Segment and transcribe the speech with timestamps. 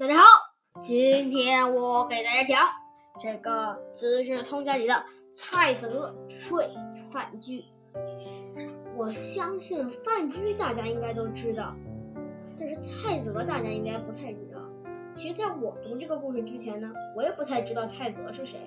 [0.00, 0.22] 大家好，
[0.80, 2.66] 今天我给大家讲
[3.20, 6.70] 这个《资治通鉴》里的蔡泽睡
[7.10, 7.66] 范雎。
[8.96, 11.74] 我相信范雎大家应该都知道，
[12.58, 14.58] 但是蔡泽大家应该不太知道。
[15.14, 18.58] 其实，在我读这个故事之前呢，我也不太知道蔡泽是谁。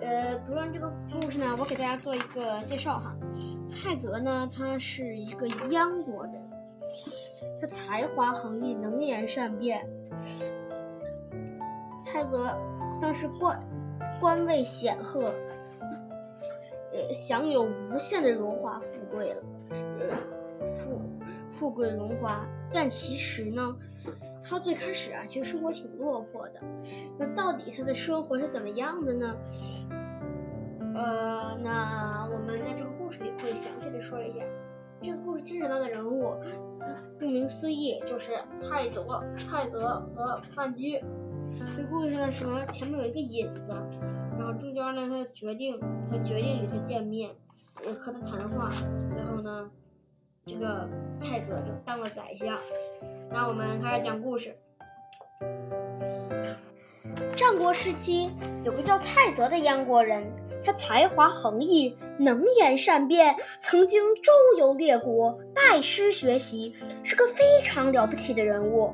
[0.00, 3.14] 呃，读完这个故事呢，我给大家做一个介绍哈。
[3.64, 6.45] 蔡泽呢，他是一个燕国人，
[7.60, 9.86] 他才华横溢，能言善辩。
[12.02, 12.56] 蔡泽
[13.00, 13.62] 当时官
[14.20, 15.32] 官位显赫，
[16.92, 21.00] 呃，享有无限的荣华富贵了，呃，富
[21.50, 22.46] 富贵荣华。
[22.72, 23.76] 但其实呢，
[24.42, 26.60] 他最开始啊，其实生活挺落魄的。
[27.18, 29.36] 那到底他的生活是怎么样的呢？
[30.94, 34.40] 呃，那我们在这个故事里会详细的说一下。
[35.02, 36.34] 这个故事牵扯到的人物，
[37.18, 41.02] 顾名思义就是蔡泽、蔡泽和范雎。
[41.76, 43.72] 这故事呢，什么前面有一个引子，
[44.38, 45.78] 然后中间呢，他决定，
[46.10, 47.30] 他决定与他见面，
[47.98, 48.70] 和他谈话。
[49.12, 49.70] 最后呢，
[50.44, 50.88] 这个
[51.20, 52.58] 蔡泽就当了宰相。
[53.30, 54.56] 那我们开始讲故事。
[57.36, 58.30] 战国时期，
[58.64, 60.24] 有个叫蔡泽的燕国人。
[60.66, 68.92] 他才华横溢，能言善辩，曾经周游列国，拜师学习，是个非常了不起的人物。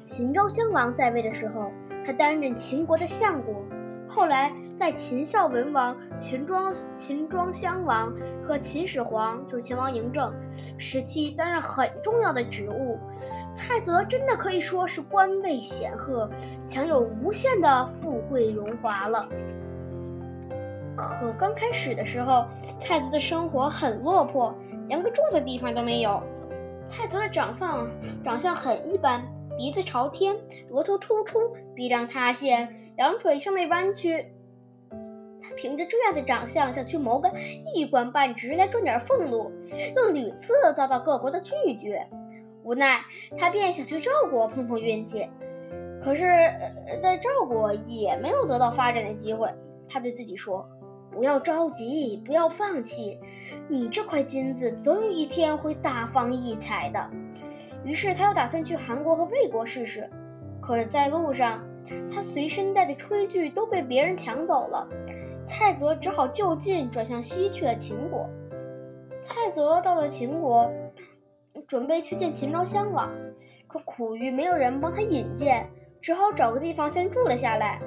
[0.00, 1.70] 秦昭襄王在位的时候，
[2.02, 3.62] 他担任秦国的相国。
[4.08, 10.32] 后来，在秦孝文王、秦庄秦庄襄王和秦始皇（就是秦王嬴政）
[10.78, 12.98] 时期，担任很重要的职务。
[13.52, 16.30] 蔡泽真的可以说是官位显赫，
[16.62, 19.28] 享有无限的富贵荣华了。
[20.96, 22.46] 可刚开始的时候，
[22.78, 24.54] 蔡泽的生活很落魄，
[24.88, 26.22] 连个住的地方都没有。
[26.86, 27.88] 蔡泽的长相
[28.24, 29.22] 长相很一般，
[29.58, 30.34] 鼻子朝天，
[30.70, 31.38] 额头突出，
[31.74, 34.26] 鼻梁塌陷，两腿向内弯曲。
[35.42, 37.30] 他凭着这样的长相，想去谋个
[37.74, 39.52] 一官半职来赚点俸禄，
[39.96, 42.06] 又屡次遭到各国的拒绝。
[42.62, 43.00] 无奈，
[43.36, 45.28] 他便想去赵国碰碰运气。
[46.02, 46.24] 可是，
[47.02, 49.48] 在赵国也没有得到发展的机会。
[49.88, 50.68] 他对自己说。
[51.10, 53.18] 不要着急，不要放弃，
[53.68, 57.10] 你这块金子总有一天会大放异彩的。
[57.84, 60.08] 于是他又打算去韩国和魏国试试。
[60.60, 61.62] 可是，在路上，
[62.12, 64.86] 他随身带的炊具都被别人抢走了。
[65.44, 68.28] 蔡泽只好就近转向西去了秦国。
[69.22, 70.68] 蔡泽到了秦国，
[71.68, 73.08] 准备去见秦昭襄王，
[73.68, 75.68] 可苦于没有人帮他引荐，
[76.00, 77.80] 只好找个地方先住了下来。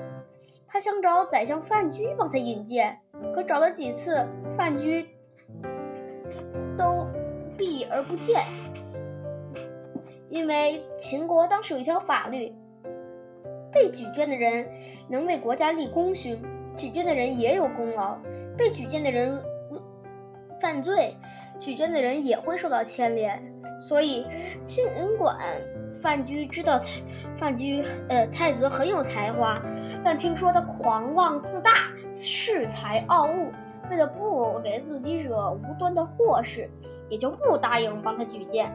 [0.70, 2.98] 他想找宰相范雎帮他引荐。
[3.34, 4.26] 可找了几次，
[4.56, 5.06] 范雎
[6.78, 7.08] 都
[7.58, 8.42] 避而不见。
[10.30, 12.54] 因为秦国当时有一条法律，
[13.72, 14.66] 被举荐的人
[15.10, 16.40] 能为国家立功勋，
[16.76, 18.18] 举荐的人也有功劳；
[18.56, 19.42] 被举荐的人
[20.62, 21.18] 犯罪，
[21.60, 23.42] 举荐的人也会受到牵连。
[23.82, 24.26] 所以，
[24.64, 24.86] 尽
[25.18, 25.36] 管
[26.02, 26.92] 范雎知道蔡
[27.38, 29.62] 范雎呃蔡泽很有才华，
[30.04, 31.72] 但听说他狂妄自大。
[32.16, 33.52] 恃才傲物，
[33.90, 36.70] 为了不给自己惹无端的祸事，
[37.08, 38.70] 也就不答应帮他举荐。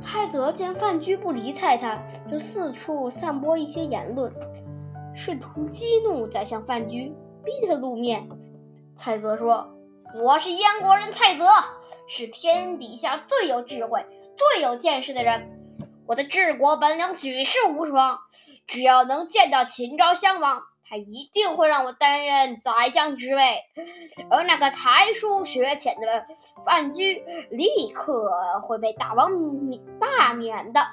[0.00, 1.98] 蔡泽见范雎不理睬他，
[2.30, 4.32] 就四处散播一些言论，
[5.14, 8.28] 试图激怒宰相范雎，逼他露面。
[8.94, 9.68] 蔡泽说
[10.22, 11.44] ：“我是燕国人蔡泽，
[12.06, 14.04] 是天底下最有智慧、
[14.36, 15.59] 最有见识的人。
[16.10, 18.18] 我的治国本领举世无双，
[18.66, 23.58] 只要能见到秦昭襄王。”他一定会让我担任宰相之位，
[24.28, 26.26] 而那个才疏学浅的
[26.66, 27.22] 范雎
[27.52, 28.28] 立刻
[28.64, 30.84] 会被大王免罢免的。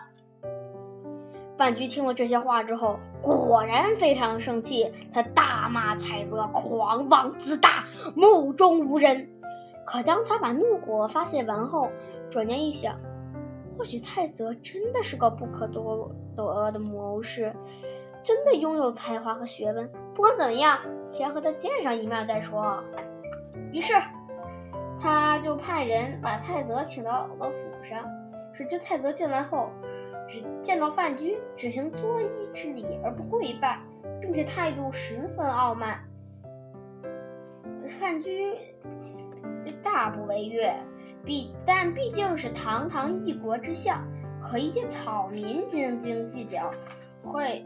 [1.57, 7.85] 范雎听了这些话之后，果然非常生气，他大骂蔡泽狂妄自大、
[8.15, 9.27] 目中无人。
[9.83, 11.89] 可当他把怒火发泄完后，
[12.29, 12.95] 转念一想，
[13.77, 17.53] 或许蔡泽真的是个不可多得的谋士。
[18.23, 22.83] 真的拥有才华和学问，不管怎么样，先和他见上一面再说。
[23.71, 23.93] 于是，
[24.99, 28.03] 他就派人把蔡泽请到了府上。
[28.53, 29.69] 谁知蔡泽进来后，
[30.27, 33.79] 只见到范雎，只行作揖之礼而不跪拜，
[34.19, 36.03] 并且态度十分傲慢。
[37.87, 38.57] 范雎
[39.81, 40.75] 大不为悦，
[41.27, 44.01] 毕但毕竟是堂堂一国之相，
[44.41, 46.71] 和一些草民斤斤计较，
[47.21, 47.63] 会。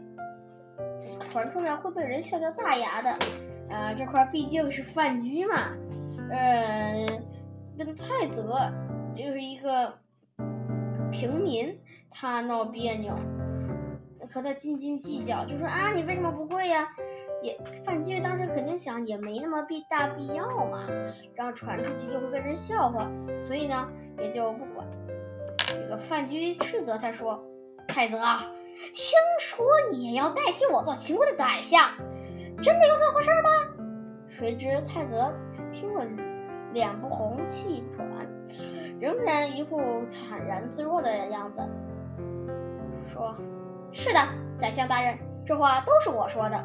[1.30, 3.16] 传出来会被人笑掉大牙的，
[3.70, 5.70] 呃，这块毕竟是范雎嘛，
[6.30, 7.06] 嗯，
[7.78, 8.70] 跟蔡泽
[9.14, 9.92] 就是一个
[11.10, 11.78] 平民，
[12.10, 13.14] 他闹别扭，
[14.28, 16.88] 和他斤斤计较，就说啊，你为什么不跪呀？
[17.42, 20.86] 也范雎当时肯定想，也没那么必大必要嘛，
[21.34, 24.86] 然后传出去就会被人笑话，所以呢，也就不管。
[25.66, 27.42] 这个范雎斥责他说
[27.88, 28.18] ：“蔡泽，
[28.92, 31.90] 听说你要代替我做秦国的宰相，
[32.62, 33.50] 真的有这回事吗？”
[34.30, 35.34] 谁知蔡泽
[35.72, 36.06] 听了，
[36.72, 38.06] 脸不红气喘，
[39.00, 39.80] 仍然一副
[40.10, 41.60] 坦然自若的样子，
[43.12, 43.34] 说
[43.92, 44.20] ：“是的，
[44.58, 46.64] 宰相大人，这话都是我说的。”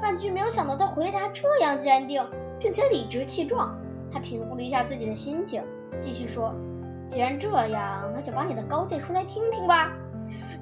[0.00, 2.24] 范雎没有想到他回答这样坚定，
[2.58, 3.76] 并且理直气壮。
[4.12, 5.62] 他平复了一下自己的心情，
[6.00, 6.54] 继续说
[7.08, 9.92] ：“既然这样，那就把你的高见说来听听吧。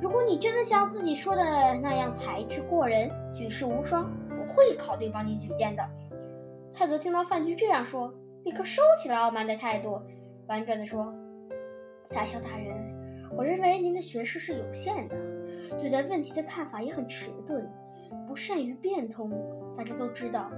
[0.00, 1.42] 如果你真的像自己说的
[1.80, 5.82] 那样才智过人、举世无双，我会考虑帮你举荐的。”
[6.70, 8.12] 蔡泽听到范雎这样说，
[8.44, 10.00] 立刻收起了傲慢的态度，
[10.48, 11.14] 婉转地说
[12.08, 12.74] ：“宰相大人，
[13.36, 15.16] 我认为您的学识是有限的，
[15.78, 17.64] 对待问题的看法也很迟钝。”
[18.34, 19.30] 善于变通，
[19.76, 20.50] 大家都知道，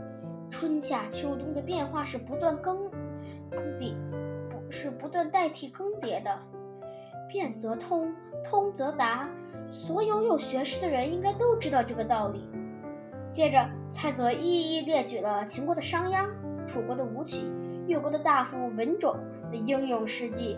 [0.51, 2.91] 春夏秋冬的变化是不断更
[3.79, 3.95] 迭，
[4.49, 6.39] 不是不断代替更迭的。
[7.29, 8.15] 变则通，
[8.45, 9.29] 通则达，
[9.69, 12.49] 所有有学识的人应该都知道这个道理。
[13.33, 16.29] 接着，蔡泽一一列举了秦国的商鞅、
[16.67, 17.51] 楚国的吴起、
[17.87, 19.17] 越国的大夫文种
[19.51, 20.57] 的英勇事迹，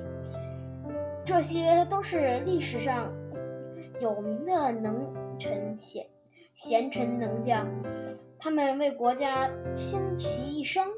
[1.25, 3.11] 这些都是历史上
[4.01, 6.07] 有名的能臣贤。
[6.59, 7.69] 贤臣能将，
[8.37, 10.89] 他们为国家倾其一生，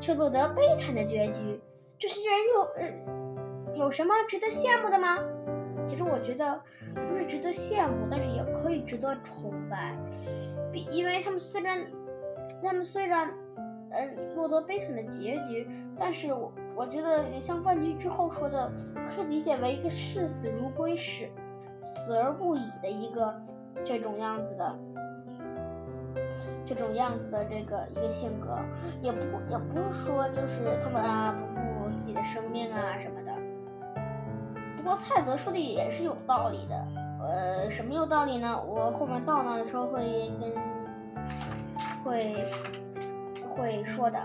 [0.00, 1.60] 却落得悲惨的结局。
[1.98, 5.18] 这些人有呃有什么值得羡慕的吗？
[5.86, 6.58] 其实我觉得
[7.06, 9.94] 不是值得羡慕，但是也可以值得崇拜。
[10.72, 11.86] 比因为他们虽然
[12.62, 13.30] 他们虽然
[13.90, 15.68] 嗯落得悲惨的结局，
[15.98, 18.72] 但是我我觉得也像范雎之后说的，
[19.14, 21.28] 可以理解为一个视死如归、死
[21.82, 23.34] 死而不已的一个
[23.84, 24.78] 这种样子的。
[26.64, 28.56] 这种样子的这个一个性格，
[29.02, 29.18] 也不
[29.50, 33.32] 也不是说就是他们啊不顾自己的生命啊什么的。
[34.76, 36.86] 不过蔡泽说的也是有道理的，
[37.20, 38.62] 呃，什么有道理呢？
[38.64, 40.52] 我后面到那的时候会跟
[42.04, 42.46] 会
[43.48, 44.18] 会说的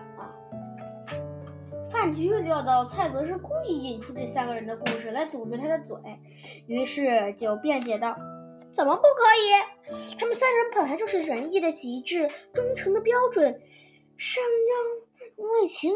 [1.86, 1.92] 啊。
[1.92, 5.98] 范雎料到蔡泽是故意引出这三个人的故事来堵住他的嘴，
[6.68, 8.16] 于是就辩解道。
[8.72, 10.18] 怎么不可以？
[10.20, 13.62] 他们三人本来就是仁义的极致，忠诚的标准。
[14.18, 14.44] 商
[15.38, 15.94] 鞅为秦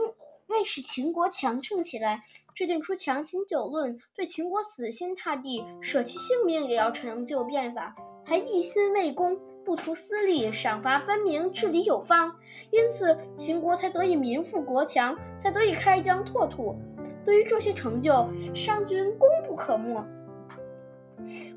[0.48, 2.22] 为使秦国强盛起来，
[2.56, 7.96] 制定出强秦九论，对秦国死心塌地，舍弃性命也要成就变法，
[8.26, 9.38] 还一心为公，
[9.70, 12.36] 不图私利，赏罚分明，治理有方。
[12.72, 16.76] 因此，秦国才得以民富国强，才得以开疆拓土。
[17.24, 20.04] 对于这些成就，商君功不可没。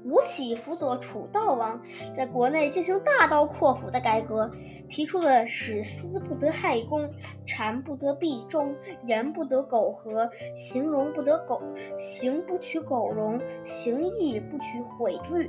[0.04, 1.80] 吴起辅佐楚悼王，
[2.14, 4.50] 在国内进行大刀阔斧的改革，
[4.90, 7.08] 提出了“使私不得害公，
[7.46, 8.76] 谗不得弊忠，
[9.06, 11.62] 言不得苟合，形容不得苟
[11.96, 15.48] 行不取苟容，行义不取毁誉”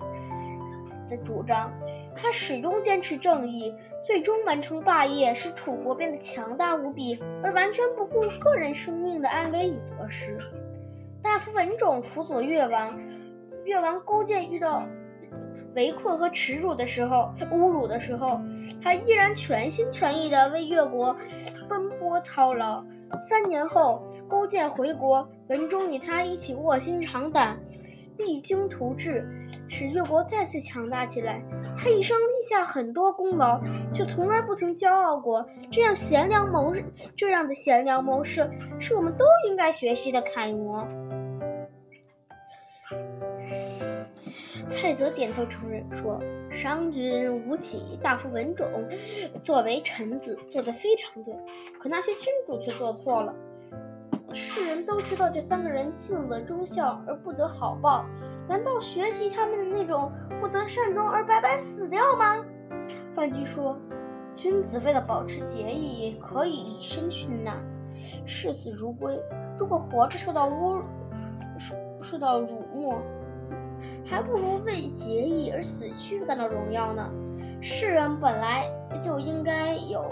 [1.09, 1.69] 的主张。
[2.15, 3.73] 他始终坚持正义，
[4.03, 10.37] 最终完成霸业，使楚国变得强大无比，而完全不顾个人生命的安危与得失。
[11.21, 12.97] 大夫文种辅佐越王。
[13.65, 14.83] 越王勾践遇到
[15.73, 18.41] 围困和耻辱的时候，他侮辱的时候，
[18.81, 21.15] 他依然全心全意地为越国
[21.69, 22.83] 奔波操劳。
[23.29, 27.57] 三年后，勾践回国，文种与他一起卧薪尝胆，
[28.17, 29.25] 励精图治，
[29.67, 31.41] 使越国再次强大起来。
[31.77, 33.61] 他一生立下很多功劳，
[33.93, 35.45] 却从来不曾骄傲过。
[35.71, 36.73] 这样贤良谋，
[37.15, 40.87] 这样的贤良谋士，是我们都应该学习的楷模。
[44.69, 48.67] 蔡泽点头承认说：“商君吴起、大夫文种，
[49.43, 51.33] 作为臣子做得非常对，
[51.79, 53.33] 可那些君主却做错了。
[54.33, 58.05] 世人都知道这三个人尽了忠孝而不得好报，
[58.49, 60.11] 难道学习他们的那种
[60.41, 62.43] 不得善终而白白死掉吗？”
[63.13, 63.77] 范雎说
[64.33, 67.63] ：“君子为了保持节义，可以以身殉难，
[68.25, 69.19] 视死如归。
[69.57, 70.83] 如果活着受到侮辱，
[71.59, 72.99] 受受到辱没。”
[74.05, 77.09] 还不如为节义而死去感到荣耀呢。
[77.61, 78.65] 世人本来
[79.01, 80.05] 就应该有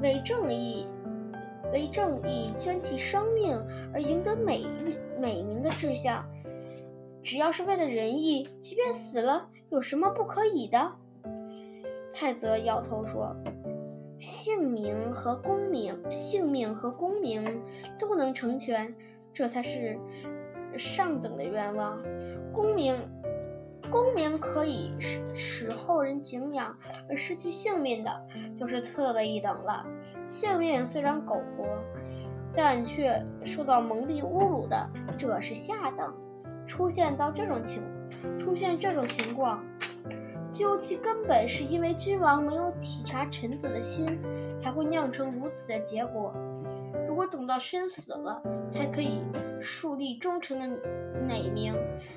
[0.00, 0.86] 为正义、
[1.72, 6.24] 为正义捐弃生命而赢得美誉、美名的志向。
[7.22, 10.92] 只要是为了仁义，即便死了，有什么不可以的？
[12.10, 13.36] 蔡泽摇头说
[14.20, 17.62] ：“姓名和功名，性命和功名
[17.98, 18.94] 都能成全，
[19.32, 19.98] 这才是。”
[20.78, 21.98] 上等的愿望，
[22.52, 22.98] 功名
[23.96, 26.76] 功名可以使使后人敬仰，
[27.08, 28.10] 而失去性命的，
[28.54, 29.86] 就是次了一等了。
[30.26, 31.66] 性命虽然苟活，
[32.54, 34.86] 但却受到蒙蔽侮辱的，
[35.16, 36.14] 这是下等。
[36.66, 37.82] 出现到这种情，
[38.38, 39.64] 出现这种情况，
[40.52, 44.20] 究其根本，是因为君王没有体察臣子的心，
[44.62, 46.34] 才会酿成如此的结果。
[47.08, 49.22] 如果等到身死了，才可以
[49.60, 50.78] 树立忠诚的
[51.26, 51.74] 美名，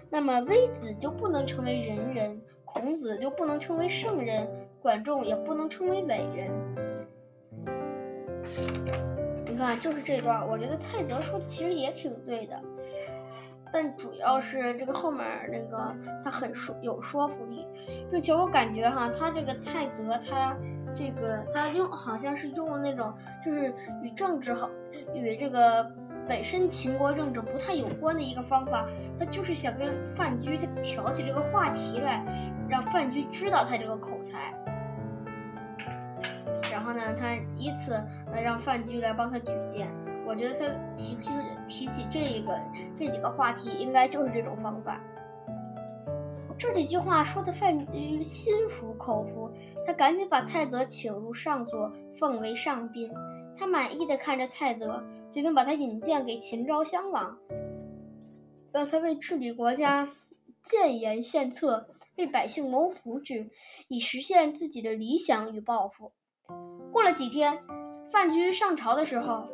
[0.10, 4.48] 那么微子就不能成为仁人，孔子就不能成为圣人，
[4.81, 6.51] 管仲也不能成为伟人。
[9.46, 12.60] 你看，就是这段，我觉得蔡泽说的其实也挺对的。
[13.72, 17.67] 但主要是这个后面那个他很说有说服力，
[18.10, 20.58] 并且我感觉哈，他这个蔡泽他
[20.96, 23.13] 这个他用好像是用了那种
[23.46, 24.67] 就是与政治好
[25.13, 25.84] 与这个
[26.29, 28.88] 本身秦国政治不太有关的一个方法，
[29.19, 32.24] 他就是想跟范雎他挑起这个话题来，
[32.69, 34.53] 让范雎知道他这个口才，
[36.71, 38.00] 然后呢，他以此
[38.31, 39.89] 来让范雎来帮他举荐。
[40.27, 41.31] 我觉得他提起
[41.67, 42.55] 提起这一个
[42.95, 45.01] 这几个话题，应该就是这种方法。
[46.59, 49.50] 这几句话说的范雎心服口服，
[49.88, 53.09] 他赶紧把蔡泽请入上座，奉为上宾。
[53.57, 57.38] 他满意的看着蔡泽，决定把他引荐给秦昭襄王，
[58.71, 60.09] 让他为治理国家
[60.63, 63.50] 建言献策，为百姓谋福祉，
[63.88, 66.12] 以实现自己的理想与抱负。
[66.91, 67.62] 过了几天，
[68.12, 69.48] 范雎上朝的时候。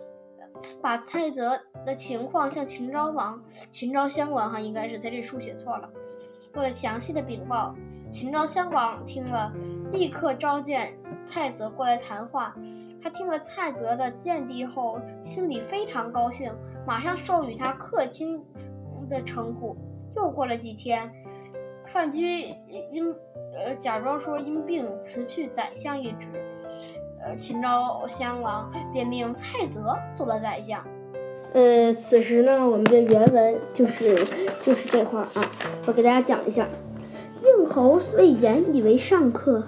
[0.82, 5.92] 把蔡泽的情况向秦昭王、秦昭襄王哈，应该是他这书写错了，
[6.54, 7.76] 做了详细的禀报。
[8.10, 9.52] 秦昭襄王听了，
[9.92, 12.56] 立刻召见蔡泽过来谈话。
[13.06, 16.52] 他听了蔡泽的见地后，心里非常高兴，
[16.88, 18.44] 马上授予他客卿
[19.08, 19.78] 的称呼。
[20.16, 21.08] 又过了几天，
[21.86, 22.58] 范雎
[22.92, 23.14] 因
[23.56, 26.28] 呃假装说因病辞去宰相一职。
[27.22, 30.84] 呃秦昭襄王便命蔡泽做了宰相。
[31.54, 34.16] 呃，此时呢，我们的原文就是
[34.64, 35.52] 就是这块啊，
[35.86, 36.68] 我给大家讲一下。
[37.44, 39.68] 应侯遂言以为上客，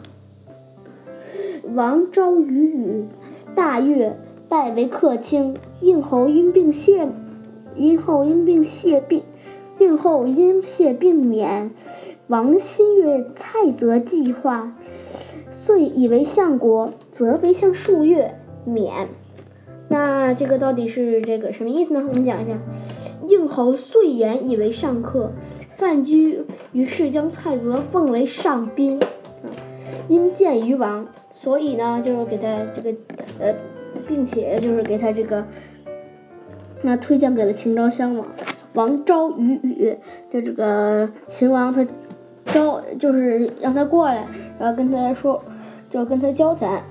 [1.76, 3.08] 王昭于宇
[3.58, 4.16] 大悦，
[4.48, 5.58] 拜为客卿。
[5.82, 7.08] 应侯因病谢，
[7.76, 9.24] 因后因病谢病，
[9.80, 11.72] 应后因谢病免。
[12.28, 14.76] 王心悦蔡泽计划。
[15.50, 19.08] 遂以为相国，则为相数月，免。
[19.90, 22.06] 那这个到底是这个什么意思呢？
[22.08, 22.60] 我们讲一下。
[23.28, 25.32] 应侯遂言以为上客，
[25.78, 29.00] 范雎于是将蔡泽奉为上宾。
[30.08, 32.98] 因见于王，所以呢，就是给他这个
[33.40, 33.54] 呃，
[34.08, 35.46] 并且就是给他这个，
[36.82, 38.28] 那推荐给了秦昭襄王。
[38.74, 39.98] 王昭于宇，
[40.32, 41.86] 就这个秦王他
[42.46, 44.28] 招，就是让他过来，
[44.60, 45.42] 然后跟他说。
[45.90, 46.84] 就跟他交谈，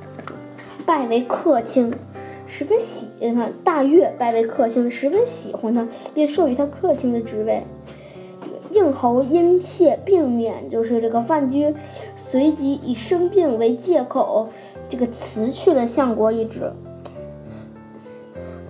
[0.87, 1.93] 拜为客卿，
[2.47, 3.53] 十分喜欢。
[3.63, 7.63] 大悦，拜为客卿，十分喜欢他，便授予他客卿的职位。
[8.77, 11.75] 应侯因谢病免，就是这个范雎
[12.15, 14.49] 随即以生病为借口，
[14.91, 16.71] 这个辞去了相国一职。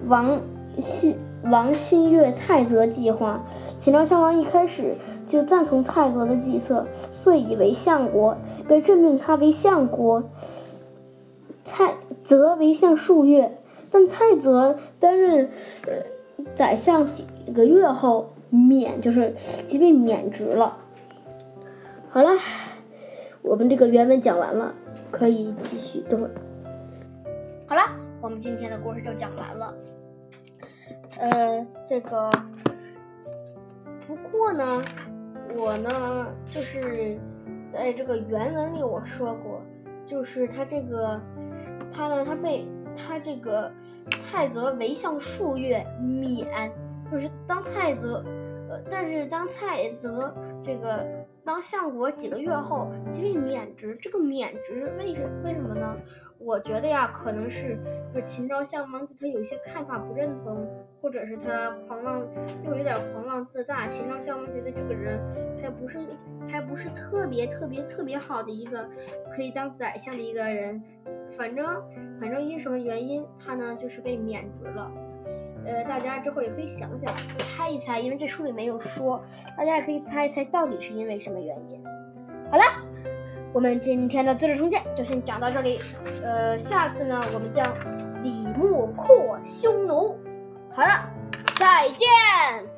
[0.06, 0.40] 王
[0.80, 1.16] 新
[1.50, 3.44] 王新月蔡泽计划，
[3.80, 4.94] 秦昭襄王一开始
[5.26, 8.36] 就赞同蔡泽的计策，遂以为相国。
[8.68, 10.24] 被任命他为相国，
[11.64, 11.94] 蔡
[12.24, 13.58] 泽为相数月，
[13.90, 15.50] 但蔡泽担任
[15.86, 15.92] 呃
[16.54, 19.34] 宰相几个月后免，就是
[19.66, 20.78] 即被免职了。
[22.10, 22.30] 好了，
[23.42, 24.74] 我们这个原文讲完了，
[25.10, 26.30] 可以继续等会儿。
[27.66, 27.82] 好了，
[28.20, 29.74] 我们今天的故事就讲完了。
[31.18, 32.30] 呃，这个
[34.06, 34.82] 不过呢，
[35.56, 37.18] 我呢就是。
[37.68, 39.60] 在这个原文里我说过，
[40.06, 41.20] 就是他这个，
[41.92, 43.70] 他呢，他被他这个
[44.16, 46.70] 蔡泽为相数月免，
[47.10, 48.24] 就是当蔡泽，
[48.90, 51.06] 但是当蔡泽这个
[51.44, 55.96] 当相国几个月后即被免职，这个免职为什为什么呢？
[56.38, 57.78] 我觉得呀，可能是
[58.14, 60.68] 就秦昭襄王对他有些看法不认同，
[61.00, 62.20] 或者是他狂妄
[62.64, 63.86] 又有点狂妄自大。
[63.86, 65.18] 秦昭襄王觉得这个人
[65.62, 65.98] 还不是
[66.46, 68.86] 还不是特别特别特别好的一个
[69.34, 70.82] 可以当宰相的一个人。
[71.32, 71.66] 反正
[72.20, 74.90] 反正因什么原因，他呢就是被免职了。
[75.66, 79.22] 呃，大家之后也可以想想，猜一猜，因为这书里没有说，
[79.56, 81.82] 大家也可以猜一猜到底是因为什么原因。
[82.50, 82.62] 好了。
[83.52, 85.80] 我们今天的《资治通鉴》就先讲到这里，
[86.22, 87.72] 呃，下次呢，我们将
[88.22, 90.18] 李牧破匈奴。
[90.70, 91.10] 好了，
[91.54, 92.75] 再见。